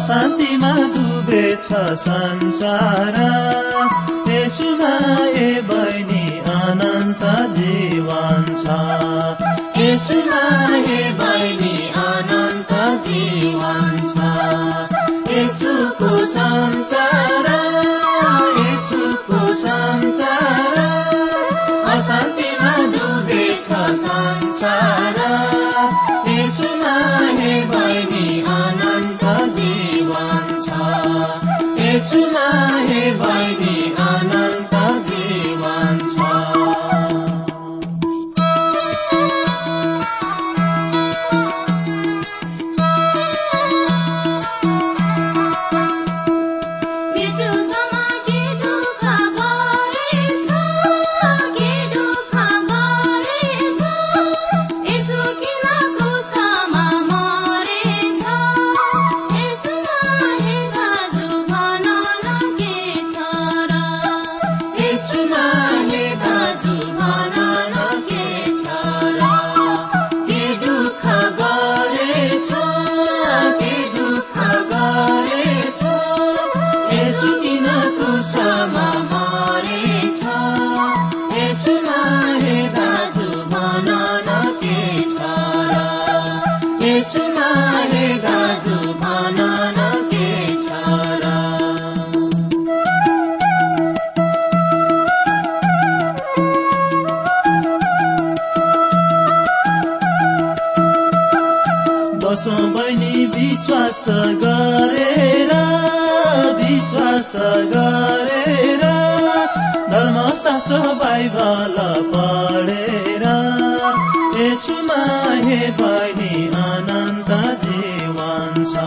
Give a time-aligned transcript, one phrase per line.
[0.00, 1.68] अशान्तिमा डुबेछ
[2.02, 3.16] संसार।
[4.28, 4.94] यसुमा
[5.26, 7.22] ए बहिनी अनन्त
[7.58, 8.78] जीवन छ।
[9.80, 10.42] यसुमा
[10.76, 12.72] ए बहिनी अनन्त
[13.08, 14.16] जीवन छ।
[15.36, 17.09] यसुको सञ्चार
[107.72, 108.82] गरेर
[109.92, 111.76] धर्मशास्त्र बाइबल
[112.12, 113.24] पढेर
[114.40, 115.02] यसुमा
[115.46, 117.30] हे बहिनी अनन्त
[117.64, 118.84] जीवन छ।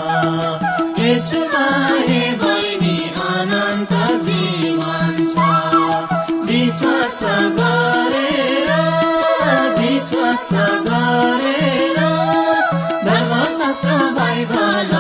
[1.02, 1.66] यसुमा
[2.08, 2.98] हे बहिनी
[3.28, 3.94] अनन्त
[4.28, 5.38] जीवन छ।
[6.50, 7.20] विश्वास
[7.60, 8.72] गरेर
[9.80, 10.50] विश्वास
[10.90, 12.00] गरेर
[13.08, 14.94] धर्मशास्त्र बाइबल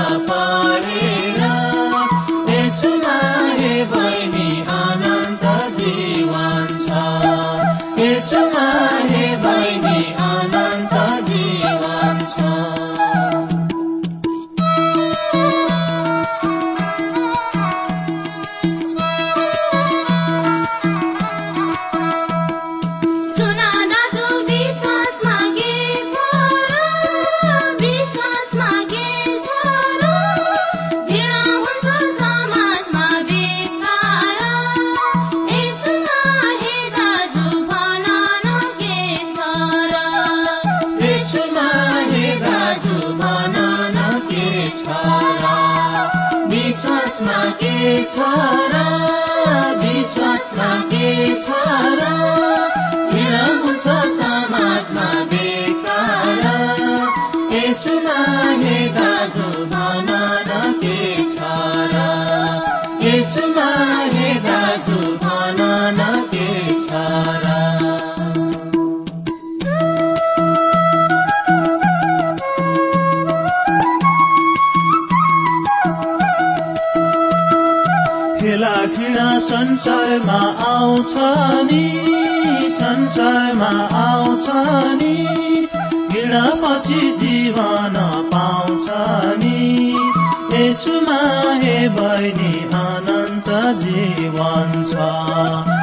[79.64, 81.14] संसारमा आउँछ
[81.68, 81.84] नि
[82.70, 83.70] संसारमा
[84.00, 84.48] आउँछ
[85.00, 85.16] नि
[86.12, 87.96] घृणा पछि जीवन
[88.34, 88.88] पाउँछ
[89.44, 89.62] नि।
[90.54, 91.22] यसुमा
[91.64, 93.50] हे बहिनी अनन्त
[93.80, 95.83] जीवन छ।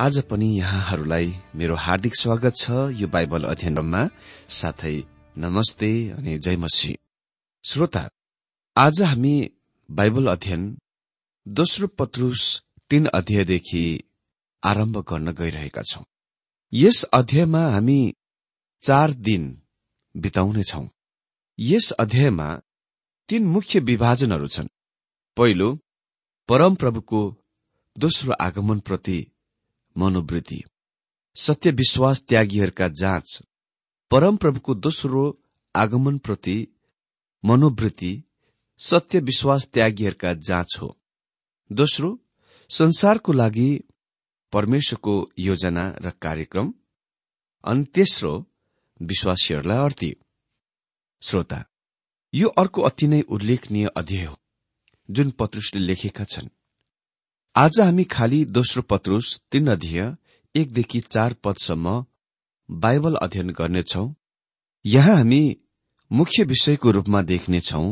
[0.00, 4.08] आज पनि यहाँहरूलाई मेरो हार्दिक स्वागत छ यो बाइबल अध्ययनमा।
[4.48, 4.92] साथै
[5.38, 6.96] नमस्ते अनि जय मसी
[7.64, 8.08] श्रोता
[8.76, 9.50] आज हामी
[9.90, 10.62] बाइबल अध्ययन
[11.46, 12.44] दोस्रो पत्रुस
[12.90, 13.82] तीन अध्यायदेखि
[14.62, 16.02] आरम्भ गर्न गइरहेका छौं।
[16.72, 18.00] यस अध्यायमा हामी
[18.82, 19.44] चार दिन
[20.16, 20.84] बिताउनेछौ।
[21.58, 22.48] यस अध्यायमा
[23.28, 24.68] तीन मुख्य विभाजनहरू छन्।
[25.36, 25.68] पहिलो
[26.48, 27.22] परमप्रभुको
[27.98, 29.18] दोस्रो आगमनप्रति
[29.98, 30.62] मनोवृत्ति।
[31.34, 33.42] सत्य विश्वास त्यागीहरूका जाँच।
[34.10, 35.42] परमप्रभुको दोस्रो
[35.76, 36.68] आगमनप्रति
[37.44, 38.22] मनोवृत्ति
[38.78, 40.96] सत्य विश्वास त्यागीहरूका जाँच हो।
[41.72, 42.18] दोस्रो
[42.70, 43.84] संसारको लागि
[44.52, 46.74] परमेश्वरको योजना र कार्यक्रम।
[47.64, 48.46] अनि तेस्रो
[49.02, 50.16] विश्वासीहरूलाई अर्थी।
[51.22, 51.64] श्रोता
[52.34, 54.36] यो अर्को अति नै उल्लेखनीय अध्याय हो
[55.10, 56.48] जुन पत्रुसले लेखेका छन्।
[57.56, 60.02] आज हामी खालि दोस्रो पत्रुस तीन अध्यय
[60.54, 61.94] एकदेखि चार पदसम्म
[62.68, 64.04] बाइबल अध्ययन गर्नेछौ।
[64.84, 65.56] यहाँ हामी
[66.10, 67.82] मुख्य विषयको रूपमा देख्नेछौ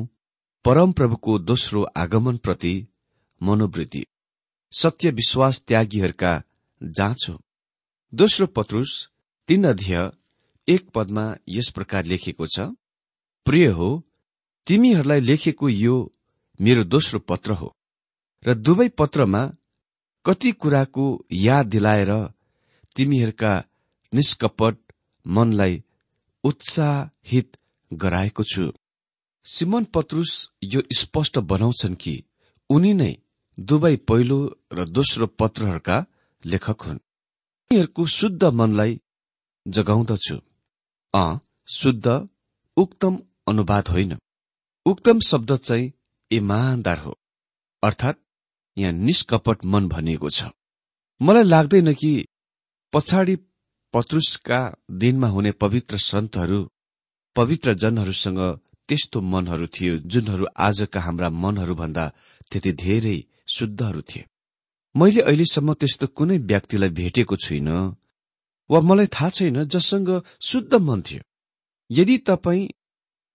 [0.65, 2.73] परमप्रभुको दोस्रो आगमनप्रति
[3.41, 4.05] मनोवृत्ति।
[4.73, 6.33] सत्य विश्वास त्यागीहरूका
[6.81, 7.39] जाँच हो।
[8.13, 8.93] दोस्रो पत्रुस
[9.49, 10.11] तीन अध्यय
[10.69, 12.69] एक पदमा यस प्रकार लेखेको छ
[13.47, 13.91] प्रिय हो
[14.67, 15.97] तिमीहरूलाई लेखेको यो
[16.61, 17.75] मेरो दोस्रो पत्र हो।
[18.47, 19.43] र दुवै पत्रमा
[20.25, 22.11] कति कुराको याद दिलाएर
[22.97, 23.53] तिमीहरूका
[24.13, 24.77] निष्कपट
[25.27, 25.83] मनलाई
[26.45, 27.57] उत्साहित
[27.93, 28.73] गराएको छु।
[29.45, 30.33] सिमन पत्रुस
[30.65, 32.15] यो स्पष्ट बनाउँछन् कि
[32.71, 33.13] उनी नै
[33.59, 34.39] दुवै पहिलो
[34.73, 36.07] र दोस्रो पत्रहरूका
[36.45, 36.99] लेखक हुन्।
[37.71, 39.01] उनीहरूको शुद्ध मनलाई
[39.67, 40.37] जगाउँदछु।
[41.15, 41.25] अ
[41.69, 42.29] शुद्ध
[42.77, 43.19] उक्तम
[43.49, 44.19] अनुवाद होइन।
[44.87, 45.93] उक्तम शब्द चाहिँ
[46.31, 47.19] इमान्दार हो।
[47.83, 48.19] अर्थात्
[48.79, 50.45] यहाँ निष्कपट मन भनिएको छ।
[51.21, 52.13] मलाई लाग्दैन कि
[52.93, 53.37] पछाडि
[53.95, 56.61] पत्रुसका दिनमा हुने पवित्र सन्तहरू
[57.37, 58.41] पवित्र जनहरूसँग
[58.89, 62.05] त्यस्तो मनहरू थियो जुनहरू आजका हाम्रा मनहरूभन्दा
[62.51, 63.17] त्यति धेरै
[63.55, 64.25] शुद्धहरू थिए।
[64.95, 67.97] मैले अहिलेसम्म त्यस्तो कुनै व्यक्तिलाई भेटेको छुइनँ
[68.71, 70.11] वा मलाई थाहा छैन जससँग
[70.43, 71.23] शुद्ध मन थियो।
[71.91, 72.69] यदि तपाईँ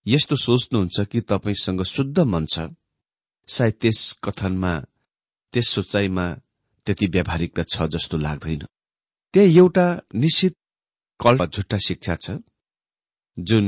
[0.05, 2.69] यस्तो सोच्नुहुन्छ कि तपाईँसँग शुद्ध मन छ
[3.47, 4.73] सायद त्यस कथनमा
[5.53, 6.25] त्यस सोचाइमा
[6.87, 8.65] त्यति व्यावहारिकता छ जस्तो लाग्दैन।
[9.33, 10.53] त्यहाँ एउटा निश्चित
[11.19, 12.37] कल झुट्टा शिक्षा छ
[13.37, 13.65] जुन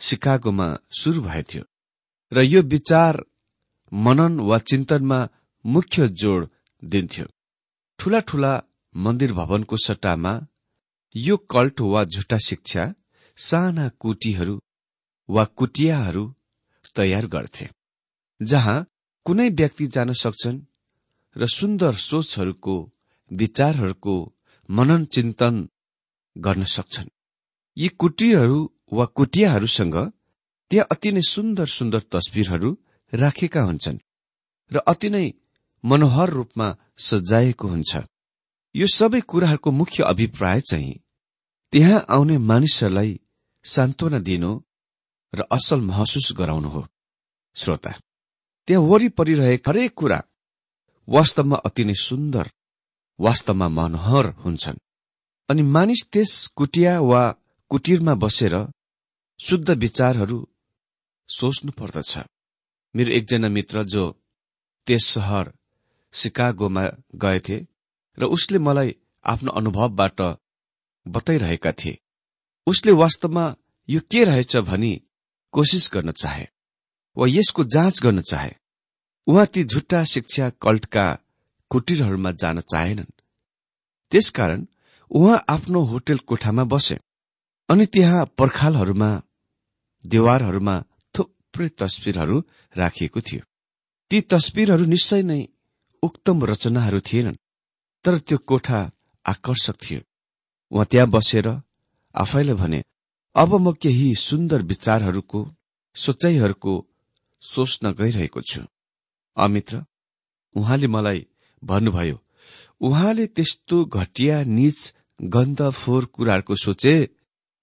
[0.00, 0.68] सिकागोमा
[0.98, 1.64] शुरू भएको थियो।
[2.32, 3.22] र यो विचार
[3.92, 5.18] मनन वा चिन्तनमा
[5.64, 6.48] मुख्य जोड
[6.82, 7.26] दिन्थ्यो।
[7.98, 8.52] ठूला ठूला
[8.94, 10.32] मन्दिर भवनको सट्टामा
[11.14, 12.84] यो कल्ट वा झुटा शिक्षा
[13.38, 14.58] साना कुटीहरू
[15.28, 16.24] वा कुटियाहरू
[16.96, 17.68] तयार गर्थे
[18.40, 18.78] जहाँ
[19.26, 20.58] कुनै व्यक्ति जान सक्छन्
[21.36, 22.74] र सुन्दर सोचहरूको
[23.30, 24.14] विचारहरूको
[24.68, 25.68] मनन चिन्तन
[26.36, 27.08] गर्न सक्छन्।
[27.76, 28.58] यी कुटीहरू
[28.92, 29.96] वा कुटियाहरूसँग
[30.70, 32.70] त्यहाँ अति नै सुन्दर सुन्दर तस्विरहरू
[33.12, 33.98] राखेका हुन्छन्
[34.70, 35.26] र अति नै
[35.84, 37.92] मनोहर रूपमा सजाएको हुन्छ।
[38.74, 41.00] यो सबै कुराहरूको मुख्य अभिप्राय चाहिँ
[41.72, 43.20] त्यहाँ आउने मानिसहरूलाई
[43.64, 44.50] सान्त्वना दिनु
[45.32, 46.86] र असल महसुस गराउनु हो।
[47.56, 47.90] श्रोता
[48.68, 50.18] त्यहाँ वरिपरि रहेका हरेक कुरा
[51.08, 52.50] वास्तवमा अति नै सुन्दर
[53.18, 54.78] वास्तवमा मनोहर हुन्छन्।
[55.48, 57.22] अनि मानिस त्यस कुटिया वा
[57.70, 58.54] कुटीरमा बसेर
[59.40, 60.38] शुद्ध विचारहरू
[61.28, 62.12] सोच्नु पर्दछ।
[62.94, 64.04] मेरो एकजना मित्र जो
[64.86, 65.52] त्यस सहर
[66.12, 67.58] सिकागोमा गएथे
[68.18, 68.94] र उसले मलाई
[69.24, 70.20] आफ्नो अनुभवबाट
[71.06, 71.98] बताइरहेका थिए।
[72.66, 73.44] उसले वास्तवमा
[73.88, 74.92] यो के रहेछ भनी
[75.54, 76.46] कोसिस गर्न चाहे
[77.16, 78.52] वा यसको जाँच गर्न चाहे।
[79.26, 81.06] उहाँ ती झुट्टा शिक्षा कल्टका
[81.70, 83.12] कुटीरहरूमा जान चाहेनन्।
[84.12, 84.66] त्यसकारण
[85.10, 86.96] उहाँ आफ्नो होटेल कोठामा बसे
[87.68, 89.10] अनि त्यहाँ पर्खालहरूमा
[90.04, 90.76] देवारहरूमा
[91.14, 92.38] थुप्रै तस्विरहरू
[92.74, 93.42] राखिएको थियो।
[94.10, 95.40] ती तस्विरहरू निश्चय नै
[96.02, 97.40] उक्तम रचनाहरू थिएनन्
[98.04, 98.80] तर त्यो कोठा
[99.24, 100.00] आकर्षक थियो।
[100.72, 101.48] उहाँ त्यहाँ बसेर
[102.14, 102.82] आफैलाई भने
[103.36, 105.40] अब म केही सुन्दर विचारहरूको
[105.96, 106.74] सोचाइहरूको
[107.42, 108.60] सोच्न गइरहेको छु।
[109.36, 109.84] अमित्र
[110.54, 111.26] उहाँले मलाई
[111.62, 112.18] भन्नुभयो
[112.80, 114.78] उहाँले त्यस्तो घटिया निच
[115.20, 116.94] गन्ध फोहोर कुराहरूको सोचे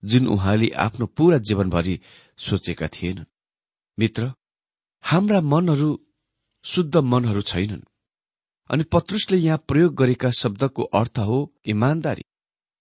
[0.04, 2.00] जुन उहाँले आफ्नो पूरा जीवनभरि
[2.38, 3.26] सोचेका थिएनन्।
[3.98, 4.32] मित्र
[5.04, 5.90] हाम्रा मनहरू
[6.66, 7.88] शुद्ध मनहरू छैनन्
[8.70, 12.24] अनि पत्रुसले यहाँ प्रयोग गरेका शब्दको अर्थ हो इमान्दारी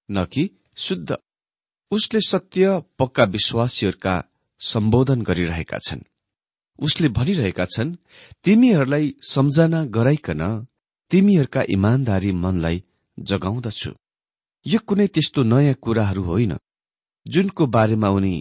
[0.09, 1.17] न कि शुद्ध।
[1.91, 4.15] उसले सत्य पक्का विश्वासीहरूका
[4.61, 6.08] सम्बोधन गरिरहेका छन्।
[6.79, 7.97] उसले भनिरहेका छन्
[8.45, 10.43] तिमीहरूलाई सम्झना गराइकन
[11.11, 12.83] तिमीहरूका इमान्दारी मनलाई
[13.19, 13.91] जगाउँदछु।
[14.67, 16.53] यो कुनै त्यस्तो नयाँ कुराहरू होइन।
[17.27, 18.35] जुनको बारेमा उनी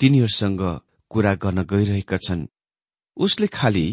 [0.00, 0.62] तिनीहरूसँग
[1.10, 2.48] कुरा गर्न गइरहेका छन्।
[3.16, 3.86] उसले खालि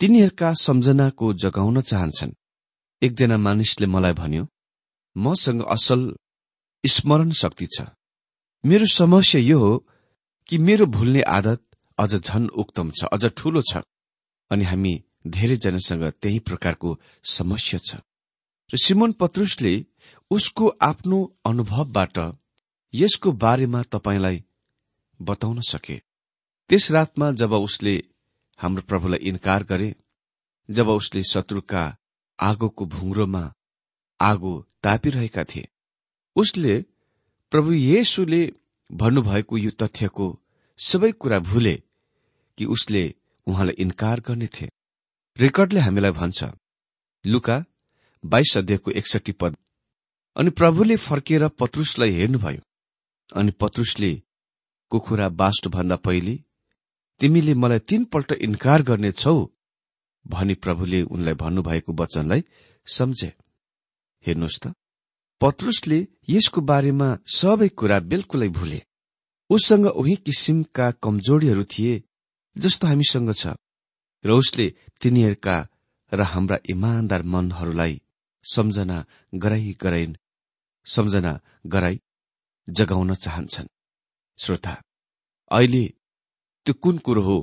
[0.00, 2.36] तिनीहरूका सम्झनाको जगाउन चाहन्छन्।
[3.02, 4.44] एकजना मानिसले मलाई भन्यो
[5.16, 6.00] मसँग असल
[6.84, 7.82] स्मरण शक्ति छ।
[8.64, 9.72] मेरो समस्या यो हो
[10.48, 13.82] कि मेरो भुल्ने आदत अझ झन उक्तम छ अझ ठूलो छ।
[14.50, 14.94] अनि हामी
[15.26, 18.00] धेरैजनासँग त्यही प्रकारको समस्या छ।
[18.70, 19.74] र सिमोन पत्रुसले
[20.30, 22.18] उसको आफ्नो अनुभवबाट
[22.94, 24.42] यसको बारेमा तपाईँलाई
[25.20, 25.96] बताउन सके।
[26.70, 27.94] त्यस रातमा जब उसले
[28.58, 29.94] हाम्रो प्रभुलाई इन्कार गरे
[30.68, 31.84] जब उसले शत्रुका
[32.38, 33.44] आगोको भुङ्रोमा
[34.20, 35.68] आगो तापिरहेका थिए
[36.36, 36.74] उसले
[37.52, 38.42] प्रभु येसुले
[38.90, 40.26] भन्नुभएको यो तथ्यको
[40.78, 41.74] सबै कुरा भुले
[42.58, 43.14] कि उसले
[43.46, 44.70] उहाँलाई इन्कार गर्ने थिए।
[45.36, 46.44] रेकर्डले हामीलाई भन्छ
[47.26, 47.64] लुका
[48.24, 49.56] बाइस अध्ययको एकसठी पद।
[50.36, 52.62] अनि प्रभुले फर्किएर पत्रुसलाई हेर्नुभयो।
[53.36, 54.22] अनि पत्रुसले
[54.90, 56.34] कुखुरा बास्टभन्दा पहिले
[57.20, 59.50] तिमीले मलाई तीनपल्ट इन्कार गर्नेछौ
[60.26, 62.44] भनी प्रभुले उनलाई भन्नुभएको वचनलाई
[62.86, 63.32] सम्झे।
[64.24, 64.74] हेर्नुहोस् त
[65.40, 68.80] पत्रुसले यसको बारेमा सबै कुरा बिल्कुलै भुले।
[69.50, 72.02] उससँग उही किसिमका कमजोरीहरू थिए
[72.56, 73.46] जस्तो हामीसँग छ
[74.24, 75.56] र उसले तिनीहरूका
[76.12, 78.00] र हाम्रा इमान्दार मनहरूलाई
[78.44, 80.14] सम्झना गराई गराइन्
[80.86, 82.00] सम्झना गराई
[82.68, 83.66] जगाउन चाहन्छन्।
[84.38, 84.82] श्रोता
[85.50, 85.84] अहिले
[86.66, 87.38] त्यो कुन कुरो हो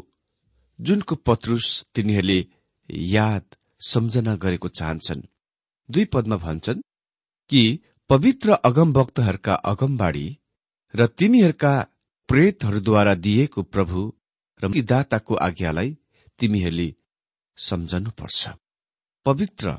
[0.80, 2.46] जुनको पत्रुस तिनीहरूले
[2.90, 3.46] याद
[3.80, 5.22] सम्झना गरेको चाहन्छन्?
[5.90, 6.82] दुई पदमा भन्छन्
[7.50, 7.80] कि
[8.10, 10.38] पवित्र अगमभक्तहरूका अगमबाडी
[10.96, 11.74] र तिनीहरूका
[12.32, 14.14] प्रेतहरूद्वारा दिएको प्रभु
[14.64, 15.98] र दाताको आज्ञालाई
[16.40, 16.96] तिमीहरूले
[17.58, 18.50] सम्झनुपर्छ।
[19.26, 19.78] पवित्र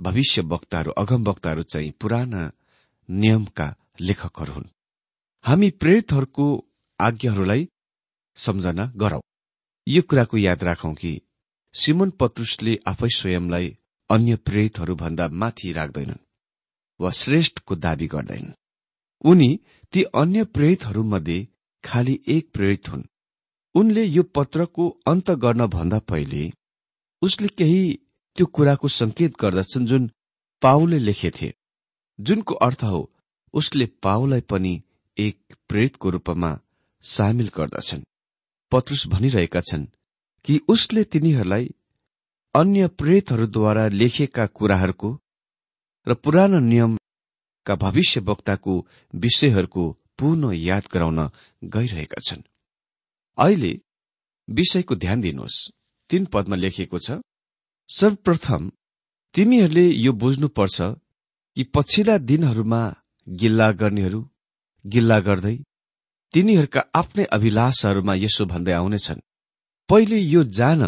[0.00, 2.52] भविष्य वक्ताहरू अगम वक्ताहरू चाहिँ पुराना
[3.10, 4.64] नियमका लेखकहरू हुन्।
[5.42, 6.66] हामी प्रेरितहरूको
[7.00, 7.68] आज्ञाहरूलाई
[8.36, 9.20] सम्झना गरौं।
[9.88, 11.20] यो कुराको याद राखौं कि
[11.74, 13.78] सिमन पत्रुसले आफै स्वयंलाई
[14.10, 16.24] अन्य प्रेरितहरू भन्दा माथि राख्दैनन्
[17.00, 18.52] वा श्रेष्ठको दावी गर्दैनन्।
[19.24, 19.60] उनी
[19.92, 21.48] ती अन्य प्रेरितहरूमध्ये
[21.84, 23.02] खालि एक प्रेरित हुन्।
[23.74, 26.42] उनले यो पत्रको अन्त गर्न भन्दा पहिले
[27.22, 27.82] उसले केही
[28.38, 30.10] त्यो कुराको संकेत गर्दछन् जुन
[30.62, 31.52] पाउले लेखेथे
[32.18, 33.00] जुनको अर्थ हो
[33.54, 34.74] उसले पाउलाई पनि
[35.18, 36.50] एक प्रेतको रूपमा
[37.02, 38.02] सामेल गर्दछन्।
[38.72, 39.86] पत्रुस भनिरहेका छन्
[40.44, 41.68] कि उसले तिनीहरूलाई
[42.54, 45.10] अन्य प्रेतहरूद्वारा लेखिएका कुराहरूको
[46.06, 48.74] र पुरानो नियमका भविष्यवक्ताको
[49.14, 49.84] विषयहरूको
[50.18, 51.20] पुनः याद गराउन
[51.64, 52.42] गइरहेका छन्।
[53.38, 53.72] अहिले
[54.48, 55.56] विषयको ध्यान दिनुहोस्।
[56.10, 57.10] तीन पदमा लेखिएको छ
[57.88, 58.70] सर्वप्रथम
[59.34, 60.82] तिमीहरूले यो बुझ्नुपर्छ
[61.56, 62.82] कि पछिल्ला दिनहरूमा
[63.28, 64.20] गिल्ला गर्नेहरू
[64.84, 65.56] गिल्ला गर्दै
[66.34, 69.20] तिनीहरूका आफ्नै अभिलाषहरूमा यसो भन्दै आउनेछन्।
[69.88, 70.82] पहिले यो जान।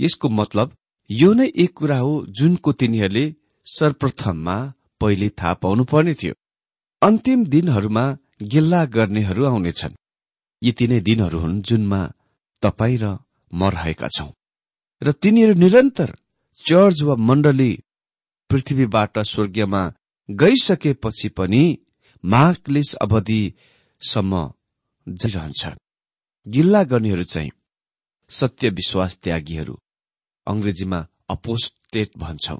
[0.00, 0.76] यसको मतलब
[1.10, 3.24] यो नै एक कुरा हो जुनको तिनीहरूले
[3.66, 4.56] सर्वप्रथममा
[5.00, 6.34] पहिले थाहा पाउनु पर्ने थियो।
[7.02, 8.04] अन्तिम दिनहरूमा
[8.40, 9.94] गिल्ला गर्नेहरू आउनेछन्।
[10.62, 12.00] यी तिनै दिनहरू हुन् जुनमा
[12.62, 13.04] तपाईँ र
[13.52, 14.30] म रहेका छौं।
[15.02, 16.10] र तिनीहरू निरन्तर
[16.58, 17.72] चर्च वा मण्डली
[18.50, 19.82] पृथ्वीबाट स्वर्गीयमा
[20.28, 21.62] गइसकेपछि पनि
[22.24, 24.32] महाक्लेश अवधिसम्म
[25.06, 25.62] जाइरहन्छ
[26.46, 27.50] गिल्ला गर्नेहरू चाहिँ
[28.30, 29.74] सत्य विश्वास त्यागीहरू
[30.46, 32.56] अंग्रेजीमा अपोस्टेट भन्छौ।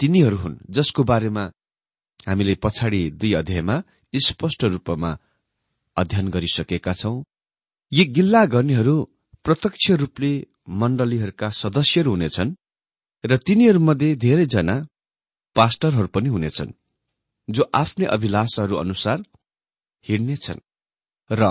[0.00, 1.44] तिनीहरू हुन् जसको बारेमा
[2.28, 3.76] हामीले पछाडि दुई अध्यायमा
[4.14, 5.10] स्पष्ट रूपमा
[5.96, 7.16] अध्ययन गरिसकेका छौं।
[7.92, 8.94] यी गिल्ला गर्नेहरू
[9.44, 10.32] प्रत्यक्ष रूपले
[10.80, 12.56] मण्डलीहरूका सदस्यहरू हुनेछन्
[13.24, 14.76] र तिनीहरूमध्ये धेरैजना
[15.56, 16.76] पास्टरहरू पनि हुनेछन्
[17.48, 19.18] जो आफ्नै अभिलाषहरू अनुसार
[20.04, 20.60] हिँड्नेछन्
[21.30, 21.42] र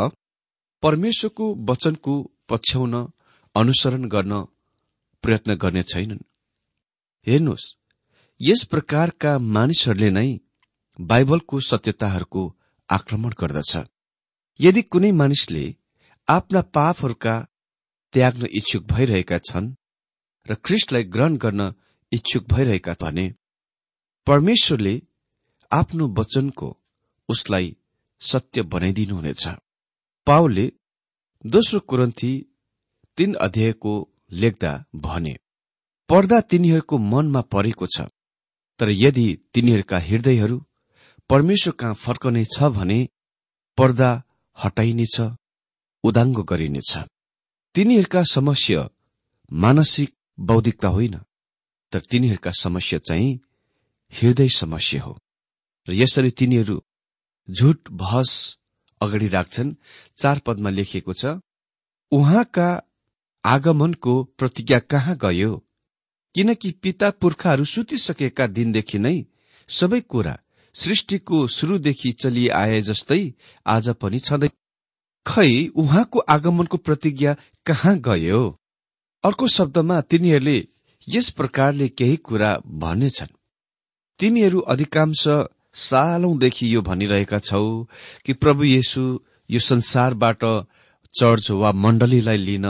[0.83, 2.13] परमेश्वरको वचनको
[2.49, 2.95] पछ्याउन
[3.55, 4.33] अनुसरण गर्न
[5.23, 6.27] प्रयत्न गर्ने छैनन्।
[7.27, 7.73] हेर्नुहोस्
[8.41, 10.29] यस प्रकारका मानिसहरूले नै
[10.99, 12.41] बाइबलको सत्यताहरूको
[12.89, 13.73] आक्रमण गर्दछ।
[14.59, 15.63] यदि कुनै मानिसले
[16.27, 17.35] आफ्ना पापहरूका
[18.13, 19.73] त्याग्न इच्छुक भइरहेका छन्
[20.45, 21.61] र ख्रिस्टलाई ग्रहण गर्न
[22.11, 23.25] इच्छुक भइरहेका भने
[24.27, 24.95] परमेश्वरले
[25.71, 26.67] आफ्नो वचनको
[27.29, 27.75] उसलाई
[28.21, 29.43] सत्य बनाइदिनुहुनेछ।
[30.27, 30.65] पाओले
[31.45, 32.31] दोस्रो कुरन्थी
[33.17, 33.93] तीन अध्यायको
[34.31, 35.35] लेख्दा भने
[36.09, 38.01] पर्दा तिनीहरूको मनमा परेको छ
[38.79, 40.57] तर यदि तिनीहरूका हृदयहरू
[41.29, 42.99] परमेश्वर कहाँ फर्कने छ भने
[43.77, 44.11] पर्दा
[44.57, 45.15] हटाइनेछ
[46.03, 46.91] उदाङ्गो गरिनेछ।
[47.75, 48.89] तिनीहरूका समस्या
[49.51, 51.15] मानसिक बौद्धिकता होइन
[51.93, 53.39] तर तिनीहरूका समस्या चाहिँ
[54.13, 55.13] हृदय समस्या हो।
[55.87, 56.81] र यसरी तिनीहरू
[57.49, 58.57] झुट बहस
[59.01, 59.75] अगाडि राख्छन्।
[60.17, 61.25] चार पदमा लेखिएको छ
[62.11, 62.69] उहाँका
[63.43, 65.55] आगमनको प्रतिज्ञा कहाँ गयो?
[66.35, 69.17] किनकि पिता पुर्खाहरू सुतिसकेका दिनदेखि नै
[69.69, 70.37] सबै कुरा
[70.75, 73.33] सृष्टिको शुरूदेखि चलिआए जस्तै
[73.65, 74.49] आज पनि छँदै।
[75.25, 78.59] खै उहाँको आगमनको प्रतिज्ञा कहाँ गयो?
[79.23, 80.67] अर्को शब्दमा तिनीहरूले
[81.07, 83.35] यस प्रकारले केही कुरा भन्नेछन्।
[84.19, 85.23] तिमीहरू अधिकांश
[85.73, 87.83] सालौंदेखि यो भनिरहेका छौ
[88.25, 90.43] कि प्रभु येशु यो संसारबाट
[91.13, 92.65] चर्च वा मण्डलीलाई लिन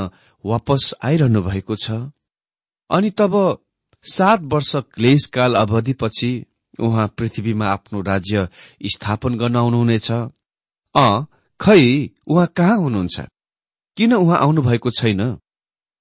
[0.45, 1.91] वापस आइरहनु भएको छ।
[2.89, 3.63] अनि तब
[4.03, 6.45] सात वर्ष क्लेशकाल अवधिपछि
[6.79, 8.47] उहाँ पृथ्वीमा आफ्नो राज्य
[8.85, 10.11] स्थापन गर्न आउनुहुनेछ।
[10.95, 11.07] अ
[11.59, 13.19] खै उहाँ कहाँ हुनुहुन्छ?
[13.97, 15.21] किन उहाँ आउनुभएको छैन?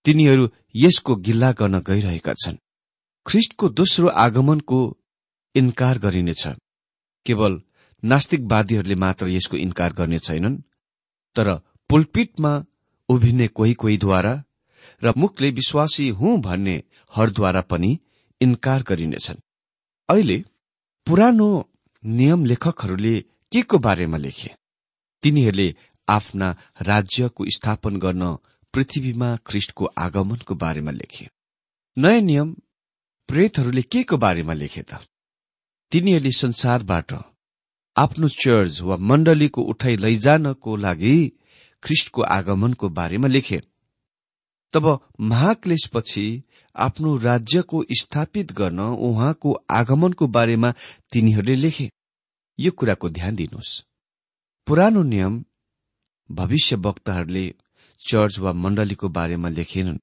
[0.05, 2.57] तिनीहरू यसको गिल्ला गर्न गइरहेका छन्।
[3.27, 4.79] ख्रिष्टको दोस्रो आगमनको
[5.55, 6.49] इन्कार गरिनेछ।
[7.27, 7.61] केवल
[8.05, 10.57] नास्तिकवादीहरूले मात्र यसको इन्कार गर्ने छैनन्
[11.37, 11.49] तर
[11.91, 12.65] पुलपिटमा
[13.09, 14.45] उभिने कोही कोहीद्वारा
[15.03, 17.99] र मुखले विश्वासी हुँ भन्नेहरूद्वारा पनि
[18.41, 19.43] इन्कार गरिनेछन्।
[20.09, 20.45] अहिले
[21.09, 21.71] पुरानो
[22.05, 24.51] नियम लेखकहरूले के को बारेमा लेखे?
[25.23, 25.75] तिनीहरूले
[26.09, 28.39] आफ्ना राज्यको स्थापन गर्न
[28.75, 31.29] पृथ्वीमा ख्रिष्टको आगमनको बारेमा लेखे।
[31.99, 32.57] नयाँ नियम
[33.29, 34.95] प्रेतहरूले के को बारेमा लेखे त?
[35.91, 37.15] तिनीहरूले संसारबाट
[37.97, 41.33] आफ्नो चर्च वा मण्डलीको उठाइ लैजानको लागि
[41.83, 43.63] ख्रिष्टको आगमनको बारेमा लेखे।
[44.73, 46.43] तब महाक्लेशपछि
[46.79, 50.73] आफ्नो राज्यको स्थापित गर्न उहाँको आगमनको बारेमा
[51.13, 51.91] तिनीहरूले लेखे।
[52.59, 53.85] यो कुराको ध्यान दिनुहोस्।
[54.67, 55.45] पुरानो नियम
[56.31, 57.55] भविष्य वक्ताहरूले
[58.09, 59.99] चर्च वा मण्डलीको बारेमा लेखेनन्।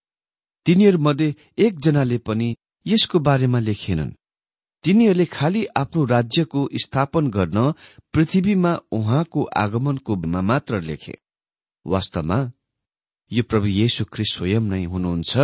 [0.66, 4.12] तिनीहरूमध्ये एकजनाले पनि यसको बारेमा लेखेनन्।
[4.84, 7.74] तिनीहरूले खालि आफ्नो राज्यको स्थापन गर्न
[8.14, 11.16] पृथ्वीमा उहाँको आगमनको मात्र लेखे।
[11.86, 12.52] वास्तवमा
[13.32, 15.38] यो प्रभु येशु ख्रिस्ट स्वयं नै हुनुहुन्छ।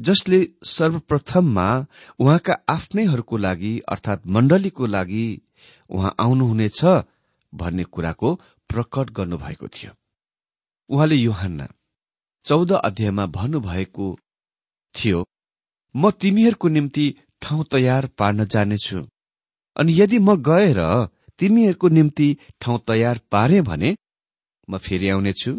[0.00, 1.68] जसले सर्वप्रथममा
[2.20, 5.26] उहाँका आफ्नैहरूको लागि अर्थात मण्डलीको लागि
[5.90, 6.84] उहाँ आउनुहुनेछ
[7.52, 8.34] भन्ने कुराको
[8.70, 9.92] प्रकट गर्नुभएको थियो।
[10.90, 11.68] उहाँले योहान्ना
[12.46, 14.06] चौध अध्यायमा भन्नुभएको
[14.94, 15.24] थियो
[15.94, 17.06] म तिमीहरूको निम्ति
[17.42, 19.06] ठाउँ तयार पार्न जानेछु।
[19.76, 20.80] अनि यदि म गएर
[21.38, 22.28] तिमीहरूको निम्ति
[22.60, 23.96] ठाउँ तयार पारे भने
[24.68, 25.52] म फेरि आउनेछु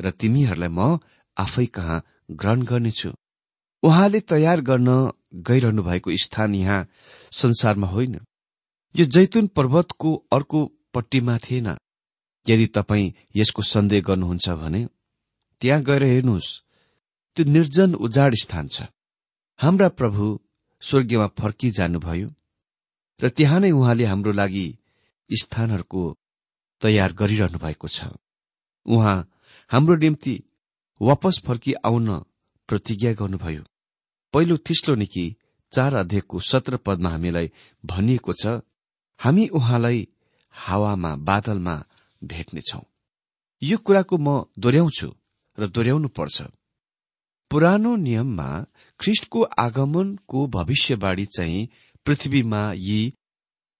[0.00, 0.98] र तिमीहरूलाई म
[1.36, 3.10] आफै कहाँ ग्रहण गर्नेछु।
[3.82, 4.88] उहाँले तयार गर्न
[5.34, 6.86] गइरहनु भएको स्थान यहाँ
[7.32, 8.20] संसारमा होइन।
[8.94, 10.64] यो जैतुन पर्वतको अर्को
[10.94, 11.76] पट्टिमा थिएन।
[12.46, 14.86] यदि तपाईँ यसको सन्देह गर्नुहुन्छ भने
[15.62, 16.62] त्यहाँ गएर हेर्नुहोस्।
[17.36, 18.82] त्यो निर्जन उजाड स्थान छ।
[19.58, 20.38] हाम्रा प्रभु
[20.80, 22.28] स्वर्गीयमा फर्किजानुभयो
[23.20, 24.66] र त्यहाँ नै उहाँले हाम्रो लागि
[25.30, 26.02] स्थानहरूको
[26.82, 28.04] तयार गरिरहनु भएको छ।
[28.86, 29.18] उहाँ
[29.70, 30.34] हाम्रो निम्ति
[31.00, 32.08] वापस फर्की आउन
[32.68, 33.62] प्रतिज्ञा गर्नुभयो।
[34.34, 35.24] पहिलो थिस्लो निकी
[35.72, 37.50] चार अध्ययको सत्र पदमा हामीलाई
[37.84, 38.60] भनिएको छ
[39.20, 40.06] हामी उहाँलाई
[40.54, 41.74] हावामा बादलमा
[42.22, 42.80] भेट्नेछौ।
[43.62, 45.08] यो कुराको म दोहोऱ्याउँछु
[45.58, 46.42] र दोहोऱ्याउनु पर्छ
[47.50, 48.48] पुरानो नियममा
[49.00, 51.68] ख्रिष्टको आगमनको भविष्यवाणी चाहिँ
[52.06, 53.00] पृथ्वीमा यी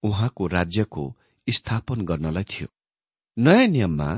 [0.03, 1.05] उहाँको राज्यको
[1.49, 2.69] स्थापन गर्नलाई थियो।
[3.37, 4.11] नयाँ नियममा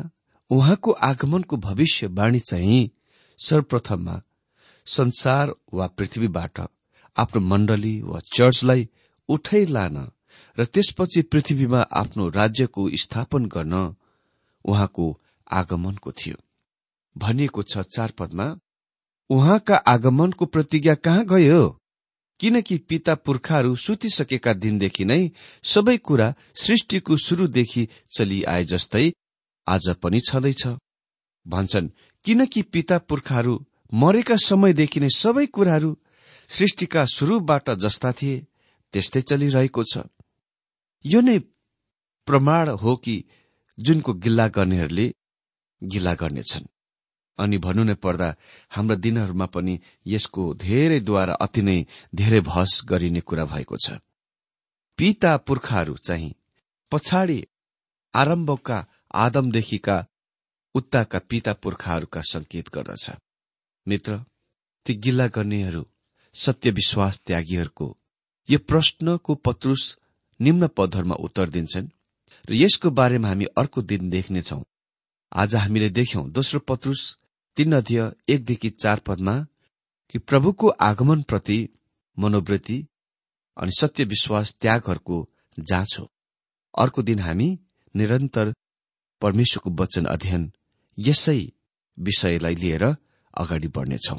[0.50, 2.90] उहाँको आगमनको भविष्यवाणी चाहिँ
[3.38, 4.20] सर्वप्रथममा
[4.86, 6.60] संसार वा पृथ्वीबाट
[7.16, 8.88] आफ्नो मण्डली वा चर्चलाई
[9.28, 9.96] उठै लान
[10.58, 13.74] र त्यसपछि पृथ्वीमा आफ्नो राज्यको स्थापन गर्न
[14.64, 15.06] उहाँको
[15.50, 16.36] आगमनको थियो।
[17.16, 18.58] भनिएको छ चार पदमा
[19.30, 21.62] उहाँका आगमनको प्रतिज्ञा कहाँ गयो
[22.40, 25.30] किनकि पिता पुर्खाहरू सुतिसकेका दिनदेखि नै
[25.64, 29.12] सबै कुरा सृष्टिको शुरूदेखि चलिआए जस्तै
[29.66, 30.66] आज पनि छँदैछ।
[31.46, 31.88] भन्छन्
[32.24, 33.54] किनकि पिता पुर्खाहरू
[33.92, 35.98] मरेका समयदेखि नै सबै कुराहरू
[36.48, 38.46] सृष्टिका शुरूबाट जस्ता थिए
[38.92, 39.98] त्यस्तै चलिरहेको छ।
[41.04, 41.38] यो नै
[42.26, 43.24] प्रमाण हो कि
[43.78, 45.14] जुनको गिल्ला गर्नेहरूले
[45.82, 46.66] गिल्ला गर्नेछन्।
[47.38, 48.36] अनि भन्नु नै पर्दा
[48.70, 53.98] हाम्रा दिनहरूमा पनि यसको धेरैद्वारा अति नै धेरै भस गरिने कुरा भएको छ।
[54.98, 56.34] पिता पुर्खाहरू चाहिँ
[56.92, 57.46] पछाडि
[58.14, 60.06] आरम्भका आदमदेखिका
[60.74, 63.10] उत्ताका पिता पुर्खाहरूका संकेत गर्दछ।
[63.86, 64.18] मित्र
[64.86, 65.84] ती गिल्ला गर्नेहरू
[66.34, 67.86] सत्य विश्वास त्यागीहरूको
[68.48, 69.82] यो प्रश्नको पत्रुस
[70.40, 71.88] निम्न पदहरूमा उत्तर दिन्छन्
[72.48, 74.62] र यसको बारेमा हामी अर्को दिन देख्नेछौ।
[75.32, 77.00] आज हामीले देख्यौं दोस्रो पत्रुस
[77.56, 79.34] तीन अध्यय एकदेखि चार पदमा
[80.10, 81.58] कि प्रभुको आगमनप्रति
[82.18, 82.78] मनोवृत्ति
[83.56, 85.18] अनि सत्य विश्वास त्यागहरूको
[85.58, 86.10] जाँच हो।
[86.74, 87.48] अर्को दिन हामी
[87.94, 88.54] निरन्तर
[89.22, 90.50] परमेश्वरको वचन अध्ययन
[90.98, 91.40] यसै
[91.98, 92.84] विषयलाई लिएर
[93.38, 94.18] अगाडि बढ्नेछौं।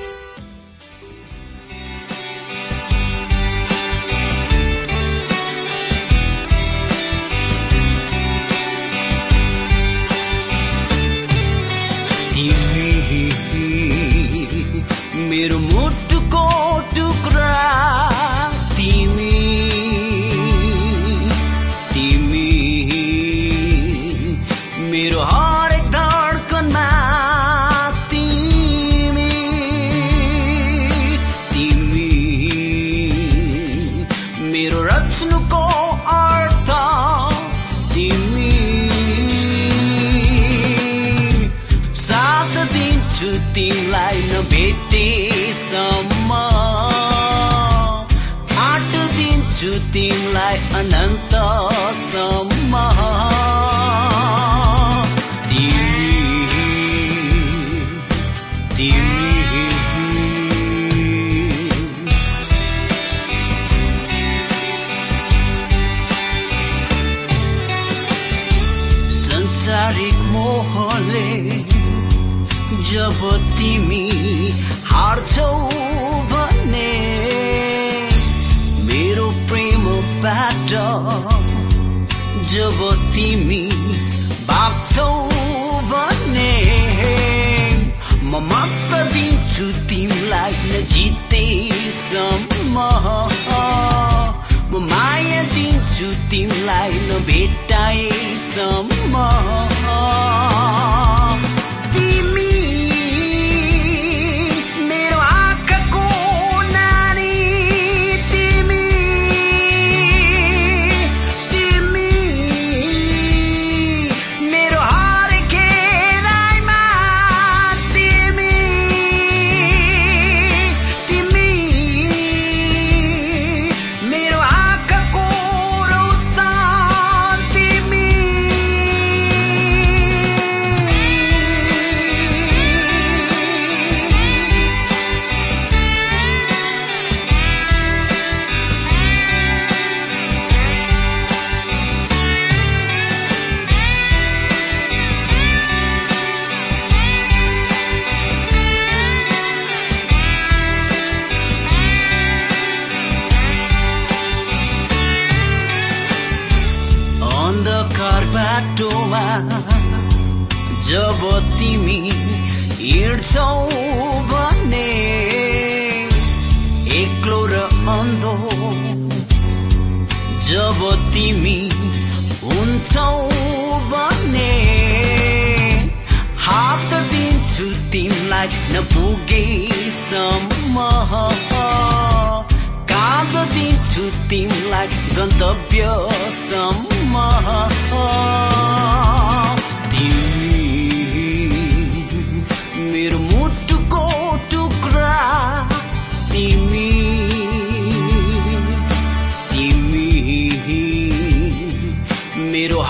[96.61, 98.90] तिमीलाई नभेटाएसम्म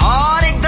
[0.01, 0.65] मेरो हरेक